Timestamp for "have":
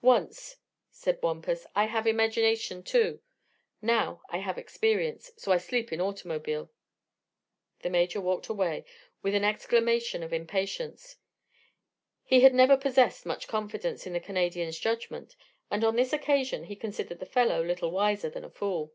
1.84-2.06, 4.38-4.56